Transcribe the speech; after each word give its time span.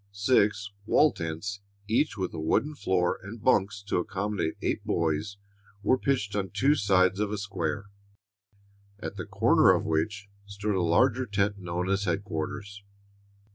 Six 0.11 0.71
wall 0.87 1.13
tents, 1.13 1.59
each 1.87 2.17
with 2.17 2.33
a 2.33 2.39
wooden 2.39 2.73
floor 2.73 3.19
and 3.21 3.39
bunks 3.39 3.83
to 3.83 3.97
accommodate 3.97 4.55
eight 4.59 4.83
boys, 4.83 5.37
were 5.83 5.95
pitched 5.95 6.35
on 6.35 6.49
two 6.49 6.73
sides 6.73 7.19
of 7.19 7.31
a 7.31 7.37
square, 7.37 7.85
at 8.97 9.15
the 9.15 9.27
corner 9.27 9.69
of 9.71 9.85
which 9.85 10.27
stood 10.47 10.73
a 10.73 10.81
larger 10.81 11.27
tent 11.27 11.59
known 11.59 11.87
as 11.87 12.05
headquarters. 12.05 12.81